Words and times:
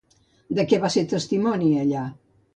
De 0.59 0.65
què 0.71 0.79
va 0.85 0.91
ser 0.95 1.03
testimoni 1.13 1.71
allà? 1.85 2.09